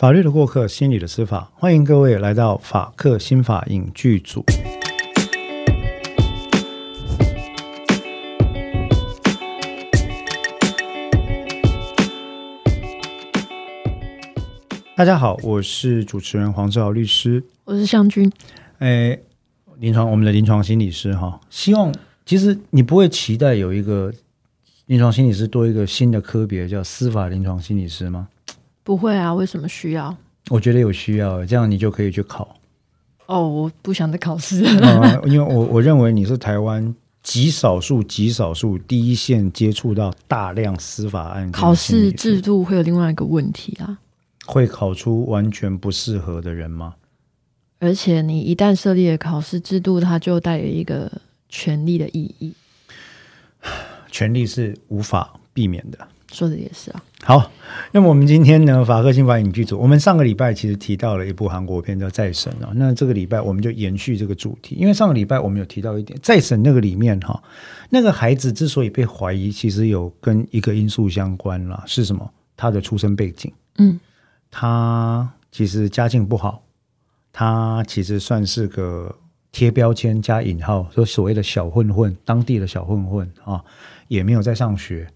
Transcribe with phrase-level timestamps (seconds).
[0.00, 4.42] 法律的过客，心理的司法，欢迎各位来到法客心法影剧组。
[14.96, 17.44] 大家好，我是主持人黄志豪律师。
[17.64, 18.32] 我是向军，
[18.78, 19.22] 诶，
[19.76, 21.94] 临床我们的临床心理师哈，希望
[22.24, 24.10] 其实你不会期待有一个
[24.86, 28.28] 临床心理师多一个新的科别叫司法临床心理师吗？
[28.90, 29.32] 不会啊？
[29.32, 30.12] 为什么需要？
[30.48, 32.56] 我觉得有需要，这样你就可以去考。
[33.26, 34.64] 哦，我不想再考试。
[34.64, 36.92] 呃， 因为我我认为你是台湾
[37.22, 43.96] 极少数、极少数第一线接触到大量司法案件考试制度会有另外一个问题啊，
[44.44, 46.96] 会考出完全不适合的人吗？
[47.78, 51.08] 而且你一旦设立了考试制度，它就带有一个
[51.48, 52.52] 权利的意义。
[54.10, 56.08] 权利是无法避免的。
[56.32, 57.50] 说的也是啊，好，
[57.92, 67.42] 那么我们今天呢，法科新法影剧组，我们上个礼拜其实提到了一部韩国片叫《再审》啊，那这个礼拜我们就延续这个主题，因为上个礼拜我们有提到一点，《再审》那个里面哈，
[67.90, 72.30] 那个孩子之所以被怀疑，其实有跟一个因素相关啦，是什么？
[72.56, 73.98] 他的出生背景，嗯，
[74.50, 76.62] 他其实家境不好，
[77.32, 79.14] 他其实算是个
[79.50, 83.64] 贴标签加引号，说所谓的小混混，当地的小混混啊，
[84.08, 85.08] 也没有在上学，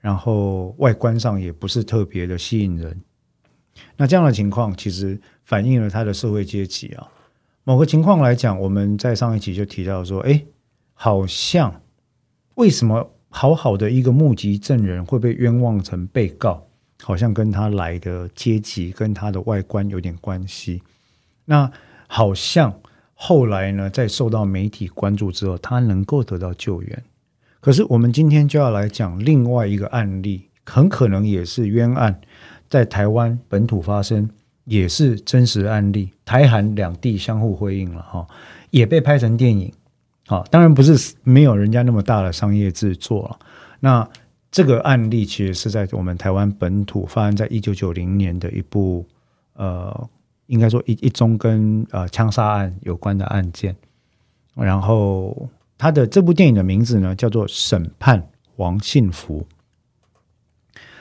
[0.00, 3.00] 然后外观上也不是特别的吸引人。
[3.96, 7.08] 那这样的情况其实反映了他的社会阶级啊。
[7.64, 10.44] 某个情况来讲，我们在上一集就提到说，哎，
[10.94, 11.82] 好像
[12.54, 16.66] 为什么好好的一个目击证人会被冤枉成被告？
[17.02, 20.82] 好像跟他来的阶级跟他的外观有点关系。
[21.46, 21.70] 那
[22.06, 22.78] 好像
[23.14, 27.02] 后来呢，在受到媒体关注之后，他能够得到救援。
[27.60, 32.20] 可是我们今天就要来讲另外一个案例，很可能也是冤案，
[32.68, 34.30] 在台湾本土发生，
[34.64, 38.26] 也是真实案例，台韩两地相互辉映了哈，
[38.70, 39.72] 也被拍成电影。
[40.26, 43.38] 好，当然不是没有人家那么大的商业制作了。
[43.80, 44.08] 那
[44.50, 49.04] 这个案例其实是在我们台湾本土发生在一九九零年的一部
[49.54, 50.08] 呃，
[50.46, 53.76] 应该说一一宗跟呃枪杀案有关的案件。
[54.54, 55.48] 然后
[55.80, 59.40] 他的这部电影的名字呢叫做《审判王信福》。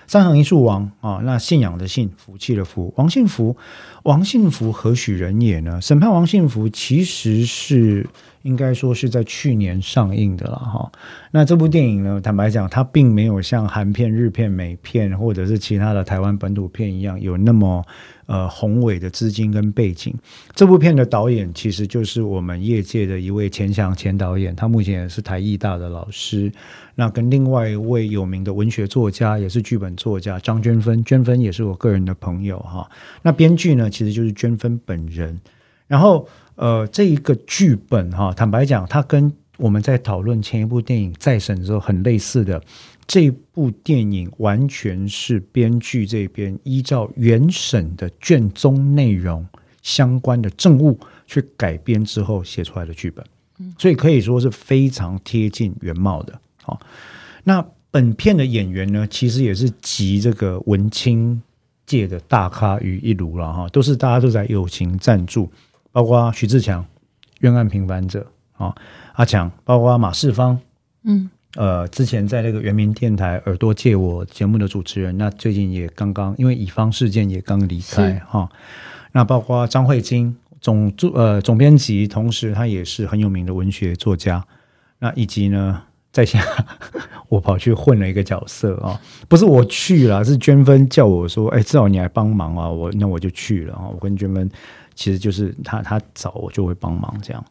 [0.07, 3.57] 三横一竖王啊，那信仰的信，福气的福，王信福，
[4.03, 5.81] 王信福何许人也呢？
[5.81, 8.07] 审判王信福其实是
[8.43, 10.89] 应该说是在去年上映的了哈。
[11.29, 17.85] 那这部电影呢，坦白讲，它并没有像韩片、日片、美片或者是其他的台湾本土片一样有那么
[18.29, 20.13] 呃宏伟的资金跟背景。
[20.53, 26.51] 这部片的导演其实就是我们业界的一位钱翔钱导演，他目前也是台艺大的老师。
[26.93, 32.87] 那跟另外一位有名的文学作家，也是剧本作家张娟芬，娟芬也是我个人的朋友哈。
[33.23, 35.41] 那编剧呢，其实就是娟芬本人。
[35.87, 42.61] 然后呃，这一个剧本哈，坦白讲，它跟我们在讨论前一部电影《再审》的时候很类似的。
[43.09, 49.43] 这部电影完全是编剧这边依照原审的卷宗内容
[49.81, 53.25] 相关的证物去改编之后写出来的剧本，
[53.79, 56.39] 所以可以说是非常贴近原貌的。
[56.61, 56.79] 好，
[57.45, 61.41] 那本片的演员呢，其实也是集这个文青
[61.87, 63.51] 界的大咖于一炉了。
[63.51, 65.51] 哈，都是大家都在友情赞助，
[65.91, 66.83] 包括徐志强
[67.39, 68.31] 《冤案平反者》
[68.63, 68.75] 啊，
[69.13, 70.59] 阿强，包括马世芳，
[71.01, 78.49] 嗯，呃，之前在那个圆明电台耳朵借我节目的主持人，那最近也刚刚因为乙方事件也刚离开是哈，
[79.11, 84.45] 那包括张慧晶总助呃总编辑，同时他也是很有名的文学作家，
[84.99, 85.83] 那以及呢。
[86.11, 86.43] 在下
[87.29, 93.87] 我跑去混了一个角色啊，不是我去了，是娟芬叫我说，哎，至少你来帮忙啊，我那我就去了啊。
[93.93, 94.49] 我跟娟芬
[94.95, 97.45] 其实就是他他找我就会帮忙这样。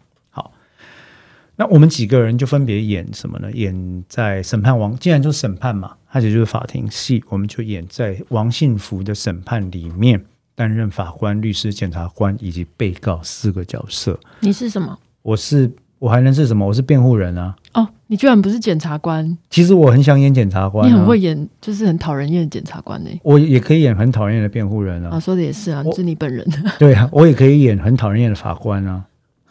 [1.58, 3.50] 好，那我们几个人就分别演什么呢？
[3.52, 10.24] 演在审判王，既然就是审判嘛，它其实就是法庭戏，我们就演在王信福的审判里面，
[10.54, 14.18] 担任法官、律师、检察官以及被告四个角色。
[14.41, 14.97] 你是什么？
[15.22, 16.65] 我是我还能是什么？
[16.65, 17.54] 我是辩护人啊。
[17.74, 26.47] 哦，你居然不是检察官，其实我很想演检察官、啊，你很会演，就是很讨人厌的检察官呢、我也可以演很讨人厌的辩护人啊，啊，说的也是啊，我是你本人。
[26.78, 29.04] 对啊，我也可以演很讨人厌的法官啊。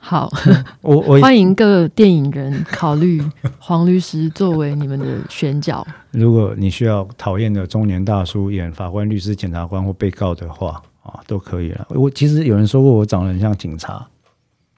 [0.08, 0.32] 好，
[0.82, 3.22] 我我 欢迎各电影人考虑
[3.60, 5.86] 黄律师作为你们的选角。
[6.12, 11.86] 如果你需要讨厌的中年大叔演法官、律师、检察官或被告的话啊，都可以了。
[11.90, 14.08] 我其实有人说过我长得很像警察，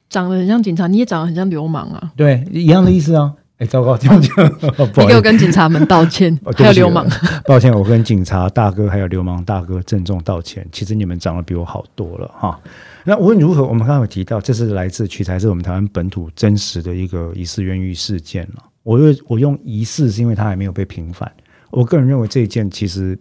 [0.10, 2.12] 长得很像警察，你也长得很像流氓啊！
[2.18, 3.32] 对，一样的意思啊。
[3.60, 4.46] 哎，糟糕，这样讲，
[4.98, 7.06] 你给我跟警察们道歉还有流氓。
[7.46, 10.66] 抱歉，我跟警察大哥还有流氓大哥郑重道歉。
[10.72, 12.58] 其实你们长得比我好多了哈。
[13.04, 18.64] 那无论如何，我们刚刚有提到，这是来自取材自我们台湾本土真实的一个疑似冤狱事件了。
[18.84, 21.30] 我用我用疑似是因为它还没有被平反。
[21.70, 23.20] 我个人认为这一件其实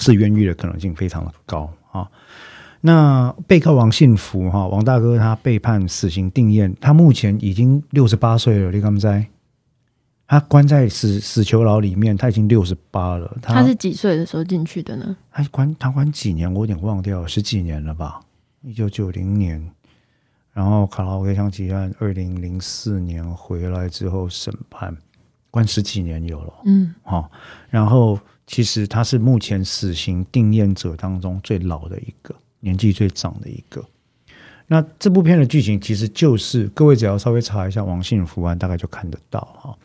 [0.00, 2.06] 是冤狱的可能性非常的高啊。
[2.86, 9.26] 那被告王信福哈，王大哥他被判死刑定验，他目前已经六十八岁了，你敢不在？
[10.26, 13.38] 他关在死死囚牢里面，他已经六十八了。
[13.40, 15.16] 他他是几岁的时候进去的呢？
[15.32, 16.52] 他关他关几年？
[16.52, 18.20] 我有点忘掉了，十几年了吧？
[18.60, 19.66] 一九九零年，
[20.52, 24.94] 然后卡拉 OK 枪击案，二零零四年回来之后审判，
[25.50, 26.52] 关十几年有了。
[26.66, 27.30] 嗯，好、
[27.70, 32.34] 然后其实他是目前死刑定验者当中最老的一个，
[32.64, 33.84] 年纪最长的一个。
[34.66, 39.76] 那这部片的剧情其实就是各位只要稍微查一下王信福案，大概就看得到哈。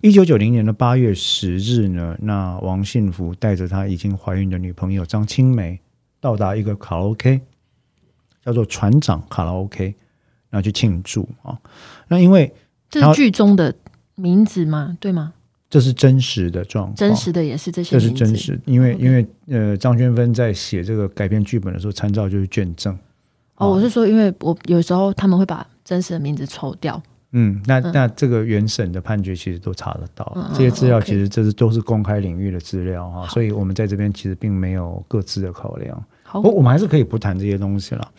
[0.00, 5.78] 一九九零年的八月十日呢，那王信福带着他已经怀孕的女朋友张青梅
[6.20, 7.40] 到达一个卡拉 OK，
[8.44, 9.94] 叫做船长卡拉 OK，
[10.50, 11.56] 然后去庆祝啊。
[12.08, 12.52] 那因为
[12.90, 13.74] 这是剧中的
[14.16, 14.96] 名字吗？
[14.98, 15.34] 对吗？
[15.74, 22.96] 这是真实的状况，真实的也是这些这是，真实，因为因为呃，张娟芬在写这个改编剧本的时候，参照就是卷证。
[23.56, 27.90] 哦，我是说，因为我有时候他们会把真实的名字抽掉，嗯，那嗯。
[27.92, 36.00] 那这个原审的判决其实都查得到，这些资料其实这是都是公开领域的资料哈，所以我们在这边其实并没有各自的考量。
[36.34, 38.10] 好不，我们还是可以不谈这些东西了。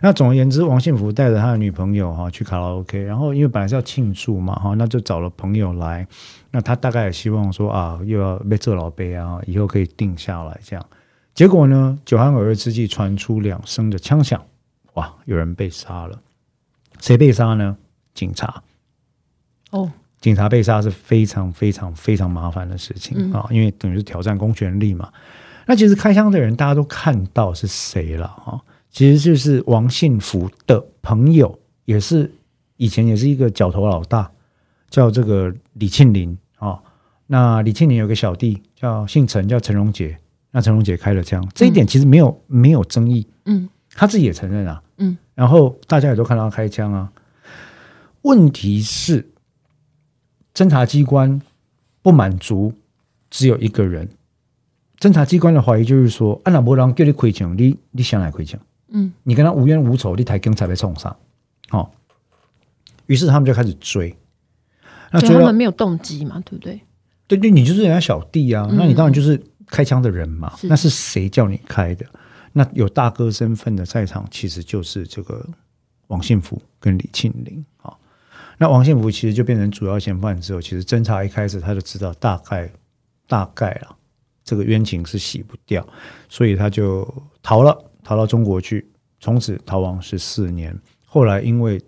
[0.00, 6.06] 那总而言之，王信福带着他的女朋友哈去卡拉 OK，然后因为本来是要庆祝嘛哈，那就找了朋友来。
[6.52, 10.86] 那他大概也希望说啊，又要被这老杯啊，以后可以定下来这样。
[11.34, 14.40] 结果呢，酒酣耳热之际，传出两声的枪响，
[14.92, 16.20] 哇，有人被杀了。
[17.00, 17.76] 谁被杀呢？
[18.14, 18.62] 警察。
[19.72, 25.10] 哦，警察被杀是非常非常非常麻烦的事情嗯啊，因为等于是挑战公权力嘛。
[25.66, 32.30] 那其实开枪的人大家都看到是谁了哈，其实就是王信福的朋友，也是
[32.76, 34.30] 以前也是一个角头老大，
[34.90, 36.80] 叫这个李庆林啊。
[37.26, 40.18] 那李庆林有个小弟叫姓陈，叫陈荣杰。
[40.50, 44.82] 那陈荣杰开了枪，这一点其实没有、没有争议，嗯他自己也承认啊。
[44.98, 47.10] 嗯，然后大家也都看到他开枪啊。
[48.22, 49.28] 问题是，
[50.54, 51.40] 侦查机关
[52.02, 52.72] 不满足，
[53.30, 54.08] 只有一个人。
[54.98, 58.58] 侦查机关的怀疑就是说，啊，那无人叫你开枪，你你想来开枪，
[58.88, 61.14] 嗯你跟他无冤无仇，你台警察被冲上，
[61.70, 61.90] 哦。
[63.06, 64.16] 于是他们就开始追，
[65.10, 66.80] 那追他们没有动机嘛，对不对？
[67.26, 70.54] 对对，你就是人家小弟啊，嗯那你当然就是开枪的人嘛。
[70.56, 72.06] 是那是谁叫你开的？
[72.52, 75.46] 那有大哥身份的在场，其实就是这个
[76.06, 77.92] 王信福跟李庆林啊。
[78.56, 82.70] 那王信福其实就变成主要嫌犯之后，其实侦查一开始他就知道大概
[83.26, 83.96] 大概啊，
[84.44, 85.86] 这个冤情是洗不掉，
[86.28, 87.06] 所以他就
[87.42, 88.86] 逃了，逃到中国去，
[89.18, 90.78] 从此逃亡十四年。
[91.04, 91.80] 后来因为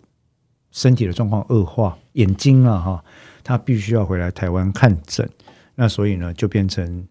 [0.70, 3.04] 身体的状况恶化，眼睛啊哈，
[3.44, 5.28] 他必须要回来台湾看诊，
[5.74, 7.06] 那所以呢，就变成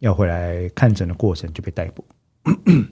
[0.00, 2.04] 要回来看诊的过程就被逮捕。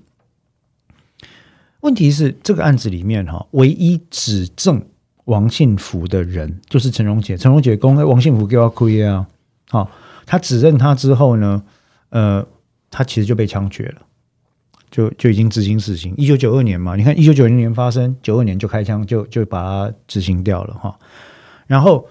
[1.80, 4.84] 问题是这个案子里面哈，唯一指证
[5.26, 7.36] 王信福的人就是陈荣杰。
[7.36, 9.26] 陈荣杰公王信福给我亏啊，
[9.68, 9.90] 好、
[10.26, 11.62] 他指认他之后呢，
[12.10, 12.46] 呃，
[12.90, 14.02] 他其实就被枪决了。
[14.90, 20.98] 就就已经执行死刑，一九九二年嘛，你看一九九零年发生，九二年就开枪就就把他执行掉了哈。
[21.66, 22.08] 然后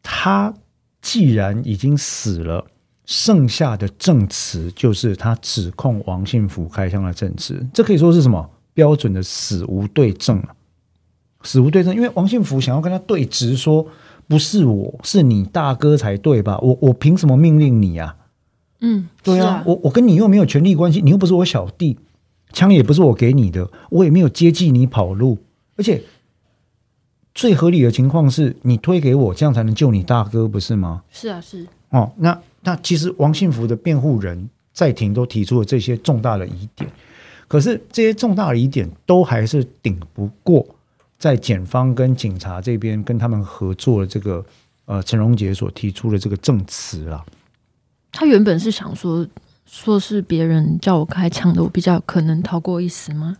[0.00, 0.54] 他
[1.02, 2.64] 既然已经死了，
[3.04, 10.54] 剩下的证词就是他指控王信福开枪的证词，这可以说是什么标准的死无对证啊？
[11.42, 13.84] 死无对证，因为王信福想要跟他对质说，
[14.28, 16.56] 不是我是你大哥才对吧？
[16.60, 18.14] 我我凭什么命令你啊？
[18.86, 21.98] 嗯，对啊，啊，我我跟你又没有权利关系，你又不是我小弟，
[22.52, 25.38] 枪也不是我给你的，我也没有接济你跑路，
[25.76, 26.02] 而且
[27.34, 31.02] 最合理的情况是你推给我，这样才能救你大哥，不是吗？
[31.10, 36.90] 是啊，是，哦，那那其实王信福的辩护人在庭都提出了这些重大的疑点，
[37.48, 40.66] 可是这些重大的疑点都还是顶不过
[41.18, 44.44] 在检方跟警察这边跟他们合作的这个
[44.84, 47.24] 呃陈荣杰所提出的这个证词啊。
[48.14, 49.26] 他原本是想说，
[49.66, 53.36] 说是别人叫我开枪的，我比较可能逃过一死吗？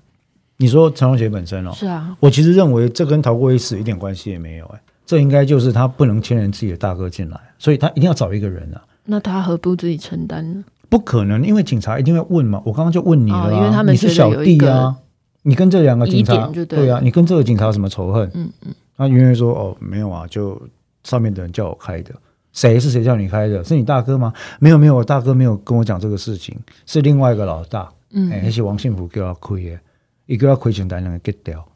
[0.57, 10.65] 你说陈荣杰本身哦，是啊，我其实认为这跟逃过一死一点关系也没有、哎，这应该就是他不能牵连自己的大哥进来，所以他一定要找一个人啊，那他何不自己承担呢？
[10.89, 12.63] 不可能，因为警察一定会问嘛。
[12.65, 14.95] 我刚刚就问你了、啊哦因为他们你是小弟啊，
[15.43, 18.31] 你跟这两个警察对对啊，你跟这个警察有什么仇恨？
[18.35, 20.61] 嗯嗯，那因为说哦没有啊，就
[21.03, 22.15] 上面的人叫我开的。
[22.55, 23.63] 谁是谁叫你开的？
[23.63, 24.33] 是你大哥吗？
[24.59, 26.57] 没有没有，我大哥没有跟我讲这个事情，
[26.87, 27.93] 是另外一个老大。
[28.17, 29.81] 嗯哎，那些王幸福给他亏耶，
[30.27, 31.67] 一个要亏钱，单两个 get 掉。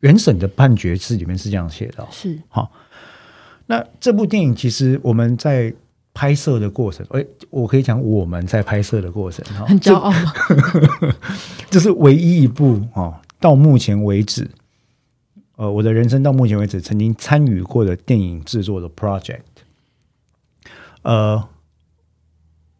[0.00, 2.36] 原审的判决是里面是这样写的哦、是
[3.66, 5.72] 那这部电影其实我们在
[6.14, 10.32] 拍摄的过程，哎，我可以讲我们在拍摄的过程哈，很骄傲吗？
[11.70, 14.50] 这是唯一一部哦，到目前为止，
[15.56, 19.40] 呃，我的人生到目前为止曾经参与过的电影制作的 project，
[21.02, 21.48] 呃，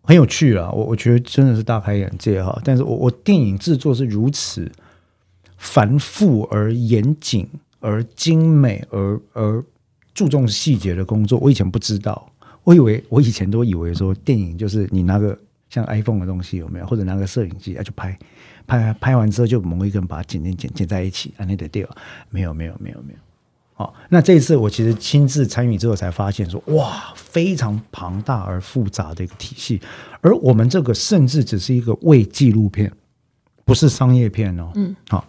[0.02, 2.61] 很有趣啊，我我觉得真的是大开眼界哈。
[2.64, 4.71] 但是我我电影制作是如此
[5.57, 7.49] 繁复而严谨
[7.81, 9.64] 而精美而而
[10.14, 12.31] 注重细节的工作，我以前不知道，
[12.64, 15.38] 我以为我以前都以为说电影就是你拿个
[15.69, 18.19] 像 iPhone 的东西有没有，或者拿个摄影机啊就拍。
[18.64, 21.85] 拍拍完之后就某一个人把它剪剪剪剪在一起，啊，那得掉，
[22.31, 23.19] 没有没有没有没有。
[23.75, 29.81] 好，那这一次我其实亲自参与之后才发现说，哇，非常庞大而复杂的一个体系，
[30.21, 32.93] 而我们这个甚至只是一个伪纪录片，
[33.64, 34.71] 不是商业片哦。
[34.75, 35.26] 嗯，好。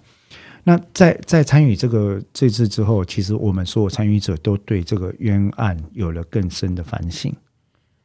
[0.66, 7.34] 那在在参与这个这次之后，其实我们所有参与者都对这个冤案有了更深的反省。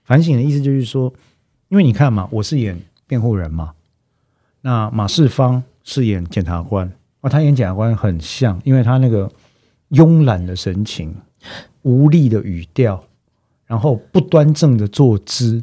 [0.02, 1.12] 反省的意思就是说，
[1.68, 2.76] 因为你看嘛，我是演
[3.06, 3.74] 辩护人嘛，
[4.62, 9.30] 那马世芳饰演检察官，哦，他演检察官很像，因为他那个
[9.90, 11.14] 慵懒的神情、
[11.82, 13.04] 无力的语调，
[13.66, 15.62] 然后不端正的坐姿，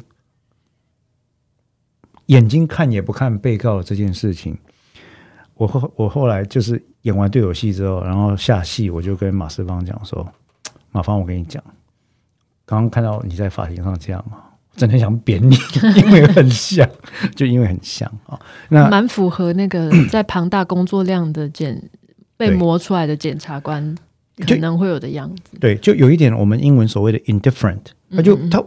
[2.26, 4.56] 眼睛看也不看被告的这件事情。
[5.54, 10.26] 我后我后来就是演完对手戏之后，然后下戏，我就跟马世芳讲说
[10.92, 11.62] ：“马芳，我跟你讲，
[12.66, 15.56] 刚刚看到你在法庭上这样啊，真的很想扁你，
[15.96, 16.86] 因为很像，
[17.34, 18.38] 就因为很像啊。
[18.68, 21.90] 那蛮符合那个在庞大工作量的检
[22.36, 23.96] 被磨出来的检察官
[24.44, 25.56] 可能会有的样子。
[25.60, 28.62] 对，就有一点我们英文所谓的 indifferent，他就他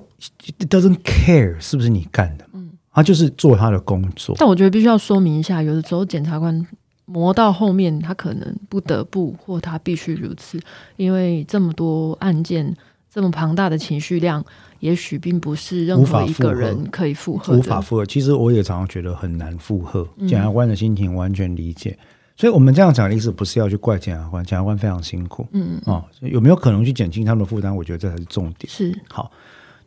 [0.68, 2.46] doesn't care 是不是你干的，
[2.92, 4.36] 他就是做他的工作。
[4.40, 6.66] 但我觉得必须要说明一下，有的时候检察官
[7.06, 10.60] 磨到后面，他可能不得不或他必须如此，
[10.96, 12.76] 因为这么多案件，
[13.12, 14.44] 这么庞大的情绪量，
[14.80, 17.60] 也许并不是任何一个人可以负荷的。
[17.60, 18.06] 无法负荷。
[18.06, 21.98] 其实我也常常觉得很难负荷，嗯检察官的心情完全理解。
[22.40, 27.76] 所以我们这样讲的意思不是要去怪检察官，检察官非常辛苦，嗯，哦，有没有可能去减轻他们的负担？
[27.76, 28.72] 我觉得这才是重点。
[28.72, 29.30] 是好，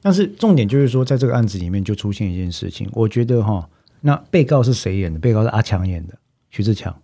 [0.03, 3.67] 但是重点就是说，在这个案子里面就出现一件事情，我觉得哈，
[4.03, 5.19] 那被告是谁演的？
[5.19, 6.13] 被告是阿强演的，
[6.51, 6.95] 徐志强。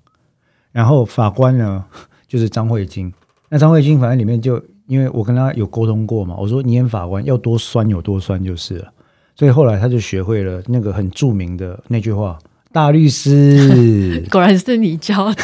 [0.71, 1.83] 然后法官呢，
[2.29, 3.11] 就是张慧晶。
[3.49, 8.93] 那张慧晶反正里面就因为我跟他有沟通过嘛，我说你演法官要多酸有多酸就是了。
[9.35, 12.39] 所以后来他就学会了那个很著名的那句话
[12.73, 14.25] ：“大律师。
[14.31, 15.43] ”果然是你教的。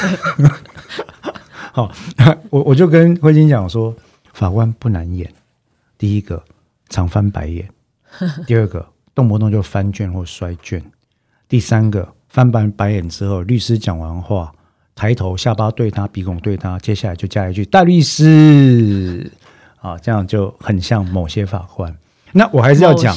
[1.72, 1.90] 好，
[2.50, 3.94] 我我就跟慧晶讲说，
[4.32, 5.28] 法官不难演。
[5.98, 6.42] 第一个
[6.88, 7.68] 常翻白眼，
[8.46, 10.82] 第二个动不动就翻卷或摔卷，
[11.48, 14.52] 第三个翻完白眼之后，律师讲完话，
[14.94, 19.30] 抬头下巴对他，鼻孔对他，接下来就加一句“大律师”，
[19.80, 21.96] 啊，这样就很像某些法官。
[22.32, 23.16] 那我还是要讲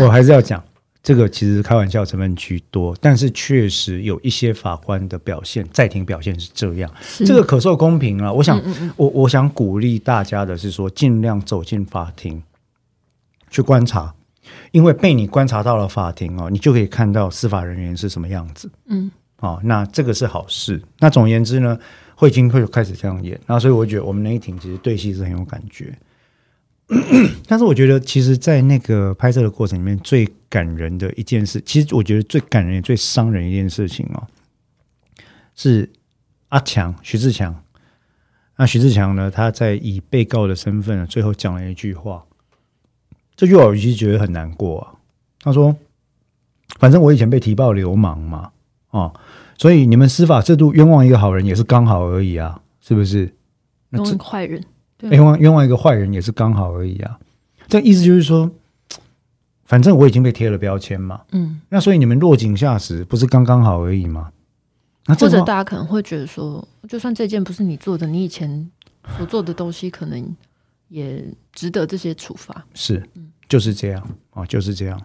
[0.00, 0.62] 我还是要讲，
[1.08, 6.90] 这个其实开玩笑成分居多，但是确实有一些法官的表现，在庭表现是这样。
[7.24, 8.30] 这个可受公平啊！
[8.30, 8.62] 我想，
[8.94, 12.42] 我我想鼓励大家的是说，尽量走进法庭
[13.48, 14.14] 去观察，
[14.70, 18.70] 因为被你观察到了法庭哦，你就可以看到司法人员是什么样子。
[18.88, 20.78] 嗯，哦，那这个是好事。
[20.98, 21.78] 那总而言之呢，
[22.14, 25.98] 会经会开始这样演，那所以我觉得我们那一庭其实对戏是很有感觉。
[27.46, 34.26] 但是我觉得，其实，在那个拍摄的过程里面，最感人的一件事，其实我觉得最感人最伤人一件事情哦，
[35.54, 35.90] 是
[36.48, 37.62] 阿强徐志强。
[38.56, 42.24] 那徐志强呢，他在以被告的身份，最后讲了一句话，
[43.36, 44.94] 这句话我其实觉得很难过啊。
[45.40, 45.76] 他说
[46.80, 48.50] ：“反正我以前被提报流氓嘛，
[48.90, 49.14] 哦，
[49.58, 53.34] 所以你们司法制度冤枉一个好人也是刚好而已啊，是不是？
[53.90, 54.64] 那这用坏人。
[54.98, 57.18] 对冤枉冤枉一个坏人也是刚好而已啊。
[57.68, 58.50] 这意思就是说，
[59.64, 64.30] 反正我已经被贴了标签嘛，嗯，那所以你们落井下石不是刚刚好而已吗？
[65.06, 68.70] 那或者大家可能会觉得说，就算这件不是你做的，你以前
[69.16, 70.36] 所做的东西可能
[70.88, 72.64] 也值得这些处罚。
[72.74, 73.02] 是
[73.48, 75.00] 就是这样啊，就是这样。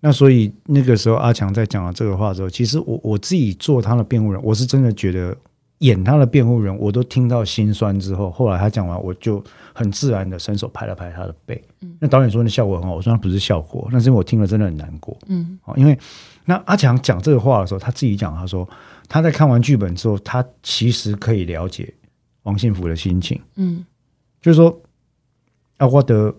[0.00, 5.36] 那所以那个时候阿强在讲了这个话之后，其实我我自己做他的辩护人，我是真的觉得
[5.78, 9.42] 演他的辩护人，我都听到心酸之后，后来他讲完，我就
[9.72, 11.62] 很自然的伸手拍了拍他的背。
[11.80, 15.16] 嗯那导演说那效果很好，我说那不是效果，那是因为我听了真的很难过。
[15.26, 15.96] 嗯，哦，因为
[16.44, 18.68] 那阿强讲这个话的时候，他自己讲，他说
[19.08, 21.92] 他在看完剧本之后，他其实可以了解
[22.42, 23.40] 王幸福的心情。
[23.56, 23.84] 嗯，
[24.40, 24.80] 就是说，
[25.76, 26.34] 啊，我的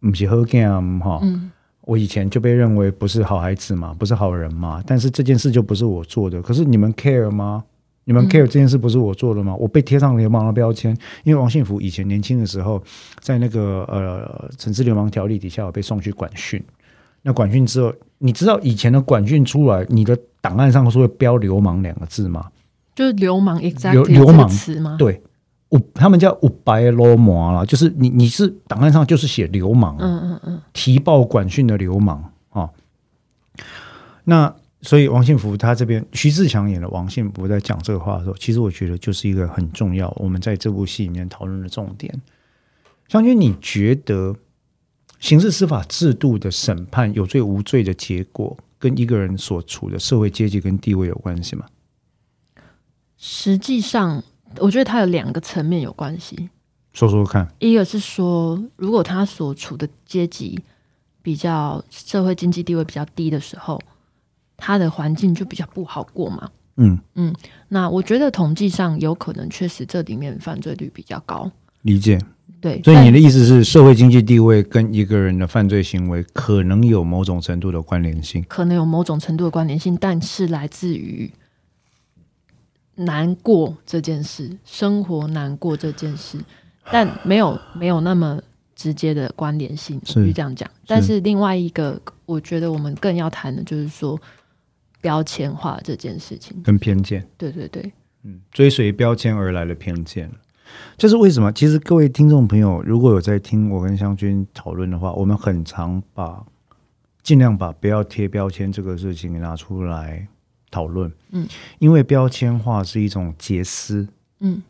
[0.00, 1.50] 不是好 game 哈，嗯
[1.82, 7.64] 我以前就被认为不是好孩子嘛，不是好人嘛，但是这件事就不是我做的，可是你们 care 吗？
[8.06, 9.54] 你们 care 这件事不是我做的吗？
[9.56, 12.80] 我被贴上流氓的标签，因为王信福以前年轻的时候，
[13.18, 16.64] 在那个呃城市流氓条例底下，我被送去管训。
[17.22, 22.46] 那管训之后，你知道以前的管训出来，你的档案上是会标“流氓”两个字吗？
[22.94, 24.94] 就是流氓 exactly 流流氓词吗？
[24.96, 25.20] 对，
[25.70, 32.18] 五他们叫五白罗氓啦，就是你你是档案上就是写流氓，嗯嗯嗯，提报管训的流氓
[32.50, 32.70] 啊、哦。
[34.22, 34.54] 那
[34.86, 42.22] 所以王信福他这边徐志强演的王信福在讲这个话的时候，其实我觉得就是一个很重要，我们在这部戏里面讨论的重点。
[43.08, 44.36] 将军，你觉得
[45.18, 51.66] 刑事司法制度的审判有罪无罪的结果，跟一个人所处的社会阶级跟地位有关系吗？
[53.16, 54.22] 实际上
[54.58, 56.48] 我觉得它有两个层面有关系。
[56.92, 57.52] 说说看。
[57.58, 60.60] 一个是说，如果他所处的阶级
[61.22, 63.80] 比较社会经济地位比较低的时候，
[64.56, 66.50] 他的环境就比较不好过嘛。
[66.76, 67.34] 嗯嗯，
[67.68, 71.50] 那我觉得统计上有可能确实这里面犯罪率比较高。
[71.82, 72.18] 理解。
[72.58, 78.44] 对，所以你的意思是，社会经济地位跟一个人的犯罪行为可能有某种程度的关联性。
[78.48, 81.30] 可能有某种程度的关联性，但是来自于
[82.94, 86.38] 难过这件事，生活难过这件事，
[86.90, 88.40] 但没有没有那么
[88.74, 90.68] 直接的关联性，是这样讲。
[90.86, 94.18] 但是另外一个，我觉得我们更要谈的就是说
[95.00, 96.62] 标签化这件事情。
[96.62, 100.30] 跟偏见，对对对，嗯，追随标签而来的偏见，
[100.96, 101.52] 这是为什么？
[101.52, 106.44] 其实各位听众朋友，如果有在听我跟湘君讨论的话，我们很常把
[107.22, 110.26] 尽量把不要贴标签这个事情拿出来
[110.70, 111.48] 讨论，嗯，
[111.78, 114.08] 因为标签化是一种结思，
[114.40, 114.62] 嗯。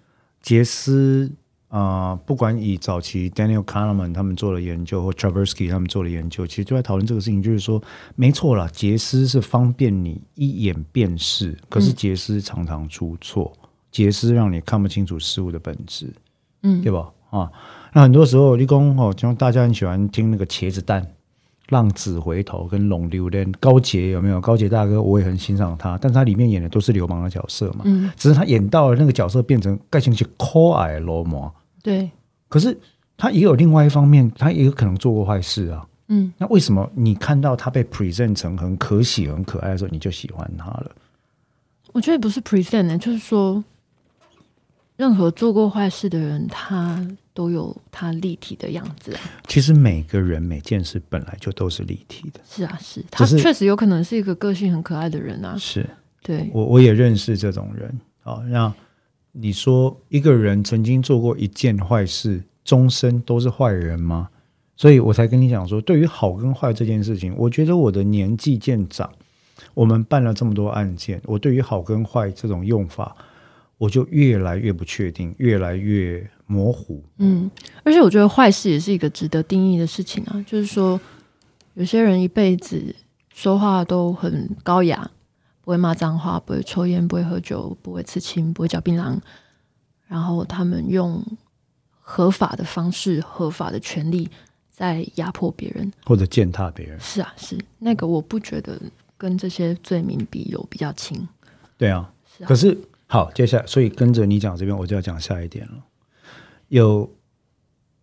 [0.43, 1.35] 杰斯啊、
[1.77, 7.83] 呃不管以早期 Daniel Kahneman 他们做的研究，或 Traversky 他们做的研究，其实就在讨论这个事情，就是说，
[8.15, 13.53] 没错啦，杰斯是方便你一眼辨识，可是杰斯常常出错，
[13.93, 16.11] 杰斯让你看不清楚事物的本质，
[16.63, 17.11] 嗯对吧？
[17.29, 17.53] 啊，
[17.93, 21.07] 那很多时候，立功哦，像大家很喜欢听那个茄子蛋。
[21.71, 24.41] 浪子回头跟龙榴莲高杰有没有？
[24.41, 27.81] 高杰大哥我也很欣赏他，但是他里面演的都是流氓的角色嘛。
[27.87, 31.53] 嗯，只是他演到了那个角色变成盖进去抠矮罗魔，
[31.87, 32.11] 对，
[32.49, 32.77] 可是
[33.17, 35.87] 他也有另外一方面，他也有可能做过坏事啊。
[36.09, 40.91] 嗯那为什么你看到他被 present 成很可喜、很可爱的时候，你就喜欢他了？
[41.93, 43.63] 我觉得不是 present 呢，就是说，
[44.97, 47.01] 任何做过坏事的人，他
[47.33, 49.21] 都有他立体的样子啊。
[49.47, 52.41] 其实每个人每件事本来就都是立体的。
[52.45, 55.57] 是啊，是他确实有可能是一个个性很可爱的人啊。
[55.57, 55.89] 是
[56.21, 58.43] 对，我我也认识这种人啊。
[58.49, 58.75] 那
[59.39, 64.29] 你说一个人曾经做过一件坏事，终身都是坏人吗？
[64.77, 69.11] 所以我才跟你讲说，对于好跟坏这件事情，我觉得我的年纪渐长，
[69.75, 73.17] 我们办了这么多案件，我对于好跟坏这种用法，
[73.79, 77.03] 我就越来越不确定，越来越模糊。
[77.19, 77.51] 嗯，
[77.85, 80.45] 而且我觉得坏事也是一个值得定义的事情啊。
[80.47, 81.01] 就是说，
[81.75, 82.95] 有些人一辈子
[83.35, 85.11] 说话都很高雅，
[85.67, 89.19] 不会骂脏话，不会抽烟，不会喝酒，不会刺青，不会嚼槟榔，
[90.07, 91.21] 然后他们用
[91.99, 94.31] 合法的方式、合法的权利
[94.71, 95.93] 在压迫别人。
[96.05, 98.81] 或者践踏别人，是啊，是那个，我不觉得
[99.19, 101.27] 跟这些罪名比有比较轻。
[101.77, 102.13] 对啊。
[102.39, 105.73] 是啊可是好，接下来，所以跟着你讲这边，我就要讲下一点了。
[106.69, 107.11] 有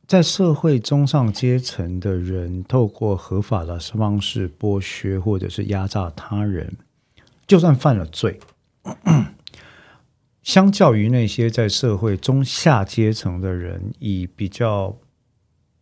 [0.06, 6.76] 在社会中上阶层的人，透过合法的方式剥削或者是压榨他人，
[7.46, 8.40] 就算犯了罪，
[10.42, 14.98] 相较于那些在社会中下阶层的人，以比较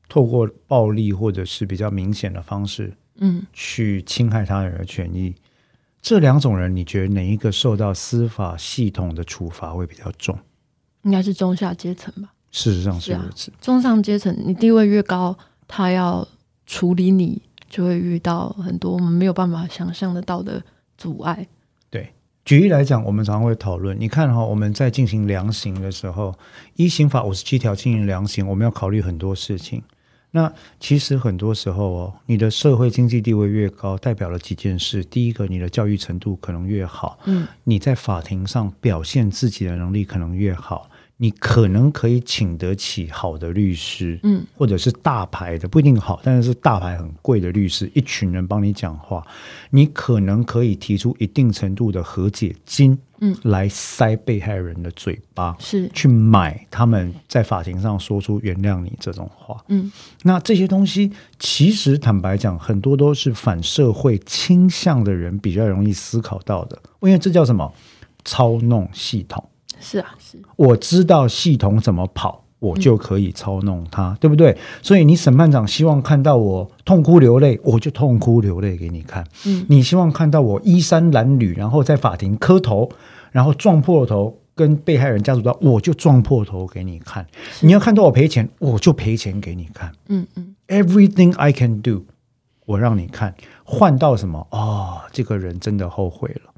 [0.08, 5.36] 透过暴力或者是比较明显的方式嗯，去侵害他人的权益，
[6.02, 10.38] 这两种人，你觉得哪一个受到司法系统的处罚会比较重？
[11.04, 12.34] 应该是中下阶层吧。
[12.52, 13.52] 事实上是如此。
[13.62, 16.28] 中上阶层，你地位越高，他要
[16.66, 20.62] 处理你，就会遇到很多我们没有办法想象得到的
[21.02, 21.48] 阻碍。
[21.90, 22.14] 对
[22.46, 26.38] 举例来讲，我们常常会讨论，你看哈、我们在进行量刑的时候，
[26.76, 29.82] 依刑法五十七条进行量刑，我们要考虑很多事情。
[30.34, 35.04] 那其实很多时候哦，你的社会经济地位越高，代表了几件事。
[35.04, 40.90] 第一个，你的教育程度可能越好，嗯，你在法庭上表现自己的能力可能越好，
[41.22, 49.24] 你可能可以请得起好的律师，嗯，或者是大牌的，不一定好，但是是大牌很贵的律师，一群人帮你讲话，
[49.70, 59.64] 你可能可以提出一定程度的和解金，嗯，来塞被害人的嘴巴，是，去买他们在法庭上说出原谅你这种话。
[59.68, 59.92] 嗯，
[60.24, 67.72] 那这些东西其实坦白讲，很多都是反社会倾向的人比较容易思考到的，因为这叫什么？
[68.24, 69.44] 操弄系统。
[69.82, 74.56] 是啊，是，我知道系统怎么跑，我就可以操弄它，对不对？
[74.82, 79.26] 所以你审判长希望看到我痛哭流泪，我就痛哭流泪给你看。
[79.46, 82.90] 嗯，你希望看到我衣衫褴褛，然后在法庭磕头，
[83.32, 87.26] 然后撞破头，跟被害人家属道，我就撞破头给你看。
[87.62, 89.92] 你要看到我赔钱，我就赔钱给你看。
[90.10, 92.06] 嗯嗯，Everything I can do，
[92.66, 94.46] 我让你看，换到什么？
[94.52, 96.51] 哦，这个人真的后悔了。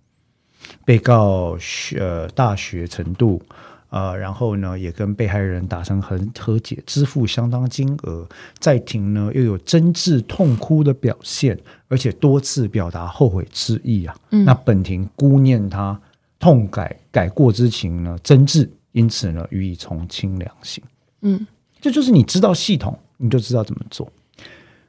[0.85, 3.41] 被告学呃大学程度，
[3.89, 8.27] 呃，然后呢也跟被害人达成和和解，支付相当金额，
[8.59, 14.15] 在庭呢又有真挚痛哭的表现，而且多次表达后悔之意啊。
[14.31, 15.99] 嗯那本庭估念他
[16.39, 20.83] 痛改改过之情呢真挚，因此呢予以从轻量刑。
[21.21, 21.47] 嗯，
[21.79, 24.11] 这就是你知道系统，你就知道怎么做。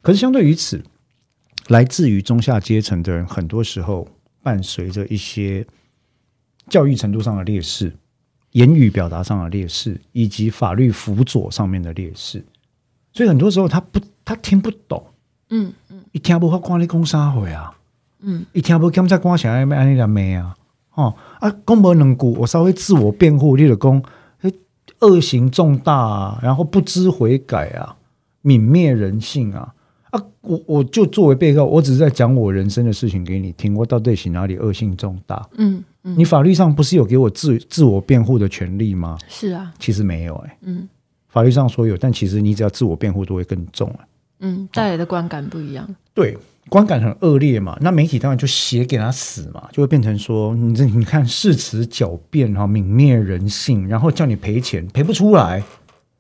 [0.03, 0.83] 可是相对于此，
[1.69, 4.09] 来自于中下阶层的人，很多时候
[4.43, 5.65] 伴随着一些
[6.69, 7.93] 教育程度上的劣势、
[8.53, 12.45] 言语表达上的劣势，以及法律辅佐上面的劣势，
[13.13, 15.05] 所以很多时候他不他听不懂，
[15.51, 16.01] 嗯嗯。
[16.13, 17.77] 一听不看你讲啥话啊，
[18.21, 20.57] 嗯，一听不检察官想要安尼来骂啊，
[20.95, 24.03] 哦啊，讲无两句，我稍微自我辩护，你就讲
[24.43, 24.55] 诶
[25.01, 27.97] 恶行重大啊，然后不知悔改啊，
[28.45, 29.75] 泯灭人性啊。
[30.11, 35.45] 啊，我我就作为被告，我只是在讲我人生的事情给你听，我到底是哪里恶性重大？
[35.57, 39.19] 嗯嗯，你法律上不是有给我自自我辩护的权利吗？
[39.29, 40.89] 是啊，其实没有、欸，嗯
[41.29, 43.99] 法律上说有，但其实你只要自我辩护都会更重、欸，
[44.41, 45.89] 嗯，带来的观感不一样。
[46.13, 46.39] 对，
[46.69, 55.61] 观感很恶劣嘛，那媒体当然就写给他死嘛，就会变成说你这你看誓词狡辩哈，泯灭人性，然后叫你赔钱赔不出来，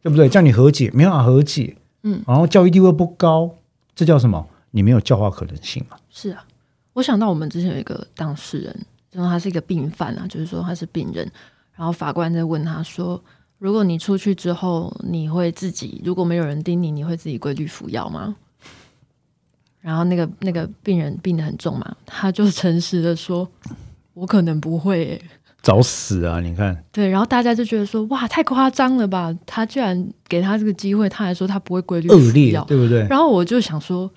[0.02, 0.28] 对不对？
[0.28, 3.54] 叫你和解没办法和解，嗯，然后教育地位不高，
[3.94, 4.44] 这叫什么？
[4.72, 5.96] 你没有教化可能性嘛？
[6.10, 6.44] 是啊，
[6.94, 11.30] 我想到我们之前有一个当事人，就说他是一个病犯啊，就是说他是病人，
[11.76, 13.22] 然后法官在问他说
[13.58, 18.34] ：“如果你出去之后，你会自己如果没有人盯你，你会自己规律服药吗？”
[19.80, 23.48] 然后那个那个病人病得很重嘛，他就诚实的说
[24.14, 25.22] ：“我可能不会、欸。
[25.62, 26.40] 找死啊！
[26.40, 29.34] 你看，”对，然后大家就觉得说：“哇，太夸张了吧！
[29.46, 33.06] 他居然给他这个机会，他还说他不会规律恶服药，劣对不对？
[33.08, 34.10] 然后我就想说，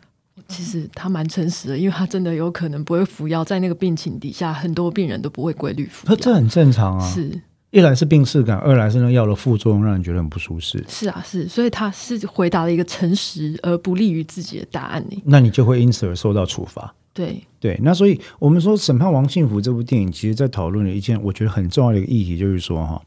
[0.47, 6.15] 其实他蛮诚实的，因为他真的有可能不会服药，在那个病情底下，很多病人都不会规律服药。
[6.15, 7.12] 那这很正常啊。
[7.12, 15.21] 是一来是病逝感，二来是那药的副作用让人觉得很不舒适，是啊是，所以他是回答了一个诚实而不利于自己的答案呢。
[15.25, 16.95] 那你就会因此而受到处罚。
[17.13, 23.01] 对，对，那所以我们说《审判王幸福》这部电影，其实在讨论了一件我觉得很重要的一个议题，就是说哈，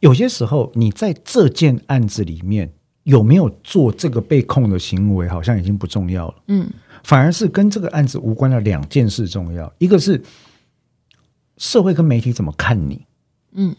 [0.00, 2.70] 有些时候你在这件案子里面
[3.06, 6.68] 有没有做这个被控的行为，好像已经不重要了，嗯
[7.04, 9.72] 反而是跟这个案子无关的两件事重要。
[9.78, 10.20] 一个是
[11.56, 13.06] 社会跟媒体怎么看你，
[13.52, 13.74] 嗯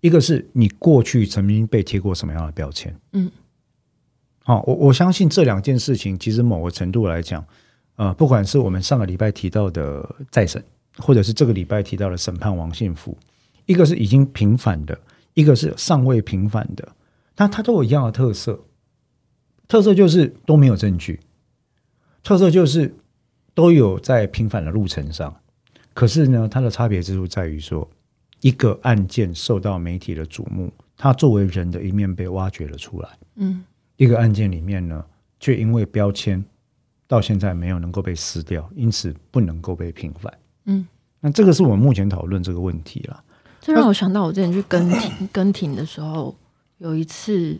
[0.00, 2.98] 一个是你过去曾经被贴过什么样的标签。
[3.12, 3.30] 嗯
[4.44, 7.44] 好、我我相信这两件事情，其实某个程度来讲，
[7.96, 10.64] 呃，不管是我们上个礼拜提到的再审，
[10.96, 13.14] 或者是这个礼拜提到的审判王信福，
[13.66, 14.98] 一个是已经平反的，
[15.34, 16.88] 一个是尚未平反的，
[17.36, 18.58] 那它都有一样的特色，
[19.70, 21.20] 特色就是都没有证据，
[22.24, 22.92] 特色就是
[23.54, 25.32] 都有在平反的路程上，
[25.94, 27.88] 可是呢，它的差别之处在于说，
[28.40, 33.08] 一个案件受到媒体的瞩目，它作为人的一面被挖掘了出来。
[33.36, 33.64] 嗯
[33.96, 35.04] 一个案件里面呢，
[35.38, 36.44] 却因为标签
[37.06, 40.36] 到现在没有能够被撕掉，因此不能够被平反。
[40.64, 40.84] 嗯，
[41.20, 43.22] 那这个是我们目前讨论这个问题了。
[43.60, 46.34] 这让我想到我之前去跟庭跟庭的时候，
[46.78, 47.56] 有一次，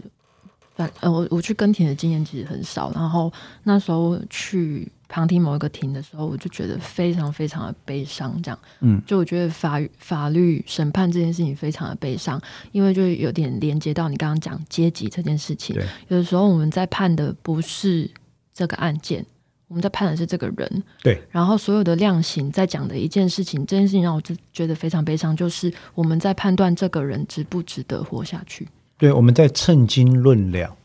[0.81, 3.31] 反呃，我我去跟庭的经验其实很少，然后
[3.65, 12.41] 那时候去旁听某一个庭的时候，我就觉得非常非常的悲伤，这样，嗯，就我觉得法法律审判这件事情非常的悲伤，
[12.73, 15.77] 因为就有点连接到你刚刚讲阶级这件事情，
[16.09, 18.11] 有的时候我们在判的不是
[18.55, 19.25] 这个案件。
[19.69, 28.67] 我们在判的是这个人，对，然后所有的量刑在讲的一件事情，这件事情让我就觉得非常悲伤，就是我们在判断这个人值不值得活下去。
[29.01, 30.77] 对，我们在称斤论两，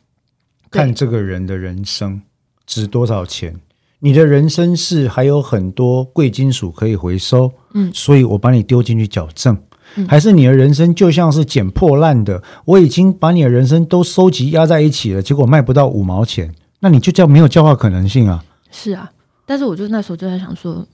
[0.71, 2.21] 看这个人的人生
[2.65, 3.59] 值多少钱。
[3.99, 9.53] 你的人生是还有很多贵金属可以回收，嗯所以我把你丢进去矫正。
[9.97, 18.43] 嗯还是你的人生就像是捡破烂的，我已经把你的人生都收集压在一起了，结果卖不到五毛钱，那你就叫没有教化可能性啊！
[18.71, 19.11] 是啊，
[19.45, 20.85] 但是我就那时候就在想说，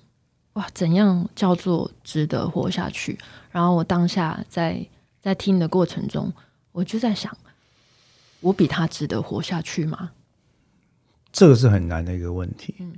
[0.53, 3.17] 哇，怎样叫做值得活下去？
[3.51, 4.83] 然后我当下在
[5.21, 6.31] 在听的过程中，
[6.73, 7.35] 我就在想，
[8.39, 10.11] 我比他值得活下去吗？
[11.31, 12.75] 这个是很难的一个问题。
[12.79, 12.93] 嗯，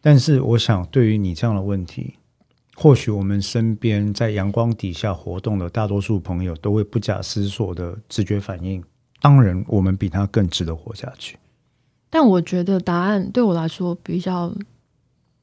[0.00, 2.14] 但是我想，对于你这样的问题，
[2.74, 8.82] 或许我们身边在阳光底下活动的大多数朋友，都会不假思索的直觉反应。
[9.20, 11.38] 当然，我们比他更值得活下去。
[12.08, 14.52] 但我觉得答案对我来说比较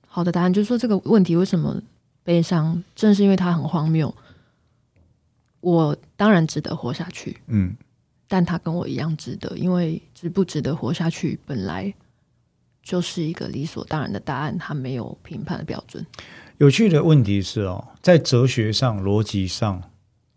[0.08, 1.82] 好的答案，就是说这个问题为什么
[2.24, 4.14] 悲伤，正是因为它很荒谬。
[5.70, 7.76] 我当然值得活下去，嗯，
[8.26, 11.94] 但他跟我一样值得，因为值不值得活下去，本来
[12.82, 16.06] 就是一个理所当然的答案，他没有评判的标准。
[16.58, 19.84] 有趣的问题是哦，在哲学上、逻辑上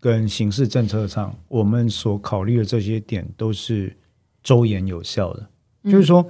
[0.01, 3.95] 跟刑事政策上，我们所考虑的这些点都是
[4.43, 5.49] 周延有效的。
[5.85, 6.27] 就是说，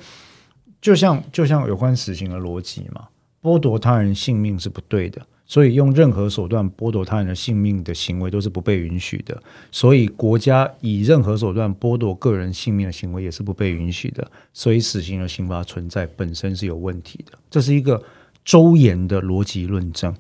[0.80, 3.08] 就像就像有关死刑的逻辑嘛，
[3.42, 5.26] 剥夺他人性命是不对的。
[5.52, 9.44] 所以，用任何手段剥夺他人的性命的行为都是不被允许的。
[9.70, 14.26] 所以，国家以任何手段剥夺个人性命的行为也是不被允许的。
[14.54, 17.38] 所以，死刑的刑罚存在本身是有问题的。
[17.50, 18.02] 这是一个
[18.46, 20.16] 周延的逻辑论证。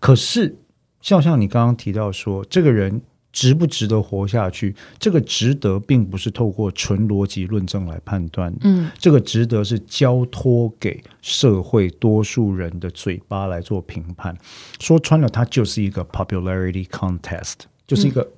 [0.00, 0.54] 可是，
[1.00, 3.00] 像像你刚刚提到说，这个人。
[3.32, 4.74] 值不值得活下去？
[4.98, 14.36] 这个值得并不是透过纯逻辑论证来判断，嗯，这个值得是交托给社会多数人的嘴巴来做评判。
[14.80, 17.54] 说穿了，它就是一个 popularity contest，
[17.86, 18.28] 就是一个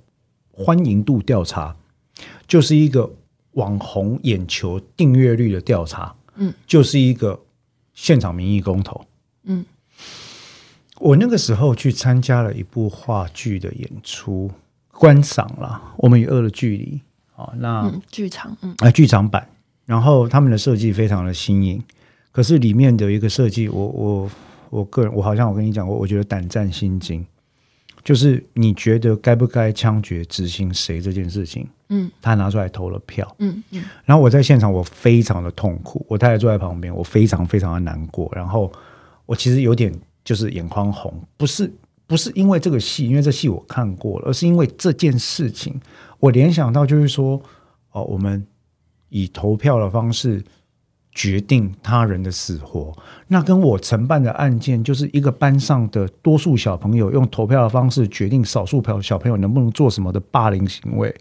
[0.51, 1.75] 欢迎度调查，
[2.47, 3.11] 就是一个
[3.53, 7.41] 网红眼球订阅率的调查，嗯，就是一个
[7.95, 9.07] 现场民意公投，
[9.45, 9.65] 嗯。
[10.99, 14.51] 我那个时候去参加了一部话剧的演出。
[15.01, 17.01] 观赏了《我们与恶的距离》
[17.43, 19.49] 啊，那剧场，嗯，啊，剧场版，
[19.87, 21.83] 然后他们的设计非常的新颖，
[22.31, 24.31] 可是里面的一个设计，我我
[24.69, 27.27] 我个人，我好像我跟你讲过，我觉得胆战心惊，
[28.05, 38.71] 就是你觉得该不该枪决执行谁这件事情，嗯，他拿出来投了票，嗯嗯，然后我在现场，我非常的痛苦，我太太坐在旁边，我非常非常的难过，然后
[39.25, 39.91] 我其实有点
[40.23, 41.73] 就是眼眶红，不是。
[42.11, 45.81] 不是因为这个戏，因为这戏我看过了，而是因为这件事情，
[46.19, 47.41] 我联想到就是说，
[47.93, 48.45] 哦，我们
[49.11, 50.43] 以投票的方式
[51.13, 52.93] 决定他人的死活，
[53.29, 61.15] 那跟我承办的案件，就是一个班上的多数小朋友用投票的方式决定少数票小朋友能不能做什么的霸凌行为，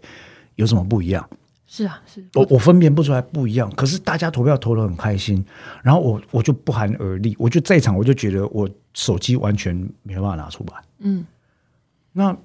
[0.56, 1.24] 有什么不一样？
[1.72, 5.42] 是啊，是我我分辨不出来不一样，可是大家投票投的很开心，
[5.84, 10.82] 然后我我就不寒而栗，我就在场，我就觉得我手机完全没办法拿出来。
[10.98, 11.24] 嗯，
[12.12, 12.36] 那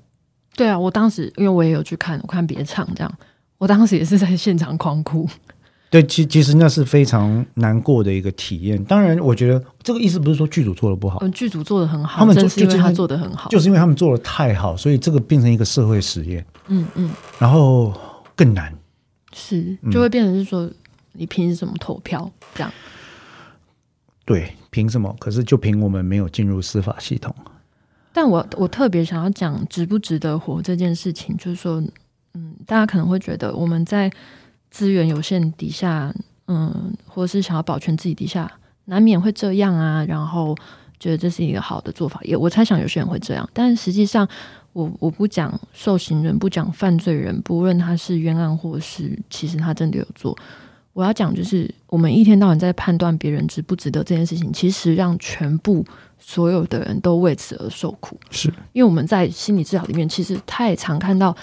[0.55, 3.11] 对啊，我当时因为我也有去看，我看别场这样，
[3.57, 5.27] 我当时也是在现场狂哭。
[5.89, 8.81] 对，其其实那是非常难过的一个体验。
[8.83, 16.45] 当然，我觉得这个意思不是说剧组做的不好，嗯，剧组做的很好，他们就是因为他做的很好，就是因为他们做的太好，所以这个变成一个社会实验。
[16.67, 17.09] 嗯嗯，
[17.39, 17.91] 然后
[18.35, 18.71] 更难。
[19.37, 20.71] 是，就会变成是说，
[21.11, 22.31] 你凭什么投票？
[22.53, 22.71] 这样，
[24.23, 25.13] 对，凭什么？
[25.19, 27.35] 可是就凭我们没有进入司法系统。
[28.13, 31.83] 但我我特别想要讲值不值得活这件事情，就是说，
[32.33, 34.09] 嗯，大家可能会觉得我们在
[34.71, 36.15] 资源有限底下，
[36.47, 38.49] 嗯，或者是想要保全自己底下，
[38.85, 40.05] 难免会这样啊。
[40.05, 40.55] 然后
[40.97, 44.25] 觉得这是一个好的做法，也我猜想有些人会这样，但实际上。
[44.75, 50.37] 我我不讲受刑人，不讲犯罪人，不论他是冤案或是其实他真的有做。
[50.91, 55.85] 我要讲就是，我们一天到晚在判断别人值不值得这件事情，其实让全部
[56.19, 58.19] 所有的人都为此而受苦。
[58.29, 61.33] 是因为我们在心理治疗里面，其实太常看到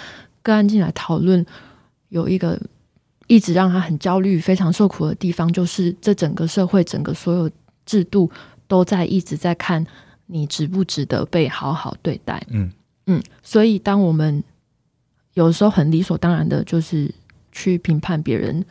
[0.43, 1.45] 个案进来讨论，
[2.11, 2.61] 有一个
[3.29, 7.51] 一直让他很焦虑、非常受苦的地方，就是这整个社会、整个所有
[7.87, 8.31] 制度
[8.69, 9.87] 都在一直在看
[10.27, 12.47] 你值不值得被好好对待。
[12.51, 12.71] 嗯。
[13.07, 14.43] 嗯，所以当我们
[15.35, 17.13] 有时候很理所当然的，就是
[17.51, 18.65] 去评判别人，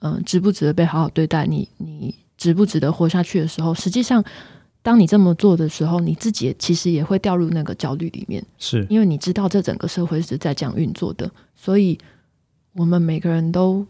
[0.00, 4.22] 嗯，值不值得被好好对待，你你值不值得活下去的时候，实际上，
[4.82, 11.98] 当你这么做的时候，你自己其实也会掉入那个焦虑里面，是因为你知道这整个社会是在这样运作的，所以
[12.74, 13.84] 我们每个人都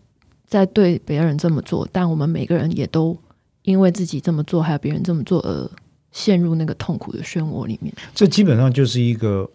[0.46, 3.16] 在对别人这么做，但我们每个人也都
[3.62, 5.70] 因为自己这么做，还有别人这么做而
[6.12, 7.92] 陷入那个痛苦的漩涡里面。
[8.14, 9.50] 这基本上就是一个。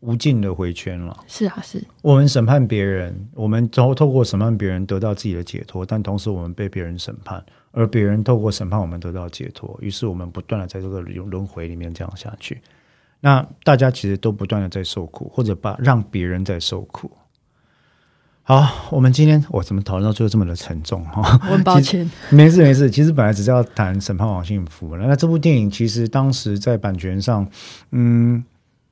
[0.00, 1.16] 无尽的回圈了。
[1.26, 12.60] 是啊，是我们审判别人，我们透透过审判别人得到自己的解脱，但同时我们被别人审判，而别人透过审判我们得到解脱，于是我们不断的在这个轮轮回里面这样下去。
[13.20, 17.10] 那大家其实都不断的在受苦，或者把让别人在受苦。
[18.42, 21.38] 好，我们今天我怎么讨论到最后这么的沉重哈？
[21.44, 22.90] 我很抱歉，没事没事。
[22.90, 27.46] 其实本来只是要谈《审判王幸福》那这部电影其实当时在版权上，
[27.92, 28.42] 嗯，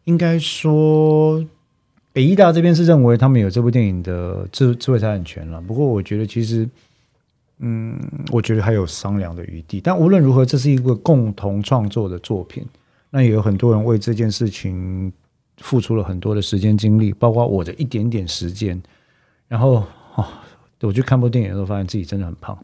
[0.09, 1.44] 应该说
[2.14, 5.61] 北医大这边是认为他们有这部电影的智智慧财产权了。
[5.61, 6.66] 不过我觉得其实，
[7.59, 7.94] 嗯，
[8.33, 9.83] 我觉得还有商量的余地。
[9.83, 12.64] 但无论如何，这是一个共同创作的作品。
[13.11, 15.12] 那也有很多人为这件事情
[15.59, 18.81] 付出了很多的时间精力，包括我的一点点时间。
[19.47, 20.25] 然后哦，
[20.81, 22.59] 我去看部电影的时候，发现自己真的很胖。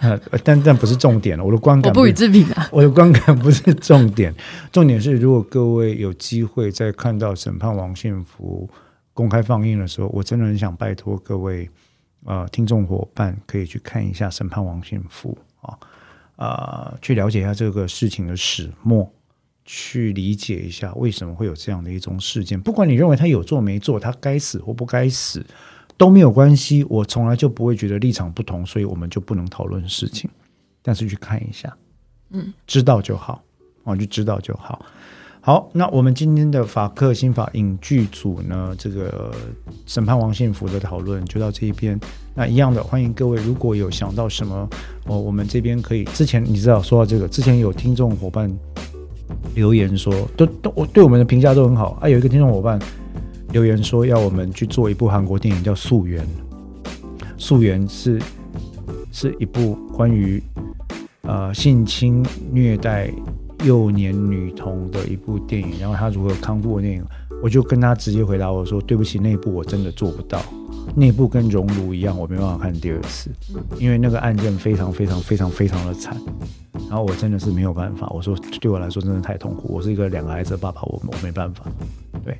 [0.44, 2.68] 但但不是重点了，我的观感我不予置评啊。
[2.72, 4.34] 我的观感不是重点，
[4.70, 8.68] 重点是如果各位有机会在看到《审判王献福》
[9.12, 11.68] 公开放映的时候，我真的很想拜托各位
[12.24, 15.78] 呃听众伙伴可以去看一下《审判王献福》啊
[16.36, 19.12] 啊，去了解一下这个事情的始末。
[19.64, 25.46] 去理解一下为什么会有这样的一种事件，不管你认为他有做没做，他该死或不该死
[26.02, 26.84] 都没有关系。
[26.88, 30.28] 我从来就不会觉得立场不同，所以我们就不能讨论事情。
[30.82, 31.72] 但是去看一下，
[32.30, 33.40] 嗯，知道就好，
[33.84, 34.84] 哦，就知道就好。
[35.40, 39.32] 好，那我们今天的法克新法影剧组呢，这个
[39.86, 41.96] 审判王幸福的讨论就到这一边。
[42.34, 44.68] 那一样的，欢迎各位如果有想到什么，
[45.06, 46.02] 哦，我们这边可以。
[46.06, 48.52] 之前你知道说到这个，之前有听众伙伴。
[49.54, 52.08] 留言说，都都我对我们的评价都很好啊。
[52.08, 52.78] 有一个听众伙伴
[53.52, 56.24] 留言说，要我们去做一部韩国电影叫《溯源》。
[57.36, 58.20] 溯源是
[59.12, 60.42] 是一部关于
[61.22, 63.12] 呃性侵虐待
[63.64, 67.04] 幼年女童的一部电影，然后他如何康复的电影。
[67.42, 70.40] 我就跟他直接回答我说，对不起，那部我真的做不到。
[70.94, 73.30] 那部跟熔炉一样，我没办法看第二次，
[73.78, 76.16] 因为那个案件非常非常非常非常的惨。
[76.88, 79.74] 然后我真的是没有办法，我说对我来说真的太痛苦。
[79.74, 81.64] 我是一个两个孩子的爸爸，我我没办法。
[82.24, 82.38] 对，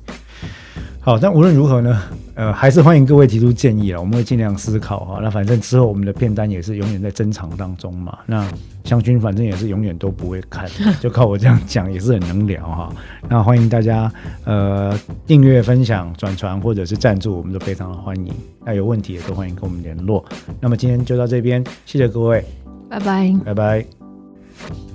[1.05, 2.01] 好，但无论如何呢，
[2.33, 5.19] 呃，还是欢迎各位提出建议啊，我们会尽量思考哈。
[5.21, 8.17] 那反正之后我们的片单也是永远在珍藏当中嘛。
[8.25, 8.49] 那
[8.85, 10.65] 湘君反正也是永远都不会看，
[11.01, 12.89] 就靠我这样讲也是很能聊哈。
[13.27, 14.09] 那欢迎大家
[14.45, 18.33] 呃订阅、分享、转传或者是赞助，我们都非常的欢迎。
[18.63, 20.23] 那有问题也都欢迎跟我们联络。
[20.61, 22.45] 那么今天就到这边，谢谢各位，
[22.89, 24.92] 拜拜，拜拜。